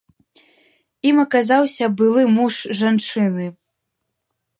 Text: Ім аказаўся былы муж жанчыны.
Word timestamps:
Ім 1.09 1.15
аказаўся 1.25 1.85
былы 1.99 2.23
муж 2.39 2.53
жанчыны. 2.79 3.45